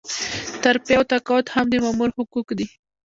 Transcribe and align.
ترفيع 0.63 0.97
او 0.99 1.03
تقاعد 1.11 1.45
هم 1.53 1.65
د 1.69 1.73
مامور 1.83 2.09
حقوق 2.17 2.47
دي. 2.57 2.67